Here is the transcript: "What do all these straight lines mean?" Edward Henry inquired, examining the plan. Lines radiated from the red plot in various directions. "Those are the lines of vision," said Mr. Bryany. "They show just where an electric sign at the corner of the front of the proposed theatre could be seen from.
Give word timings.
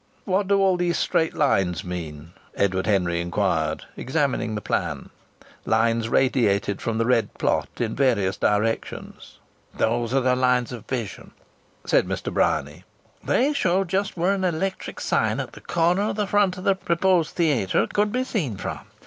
"What 0.25 0.47
do 0.47 0.59
all 0.59 0.77
these 0.77 0.97
straight 0.97 1.35
lines 1.35 1.83
mean?" 1.83 2.31
Edward 2.55 2.87
Henry 2.87 3.21
inquired, 3.21 3.83
examining 3.95 4.55
the 4.55 4.59
plan. 4.59 5.09
Lines 5.63 6.09
radiated 6.09 6.81
from 6.81 6.97
the 6.97 7.05
red 7.05 7.31
plot 7.35 7.67
in 7.79 7.95
various 7.95 8.35
directions. 8.35 9.37
"Those 9.77 10.11
are 10.11 10.21
the 10.21 10.35
lines 10.35 10.71
of 10.71 10.87
vision," 10.87 11.33
said 11.85 12.07
Mr. 12.07 12.33
Bryany. 12.33 12.83
"They 13.23 13.53
show 13.53 13.83
just 13.83 14.17
where 14.17 14.33
an 14.33 14.43
electric 14.43 14.99
sign 14.99 15.39
at 15.39 15.51
the 15.53 15.61
corner 15.61 16.09
of 16.09 16.15
the 16.15 16.25
front 16.25 16.57
of 16.57 16.63
the 16.63 16.73
proposed 16.73 17.35
theatre 17.35 17.85
could 17.85 18.11
be 18.11 18.23
seen 18.23 18.57
from. 18.57 18.79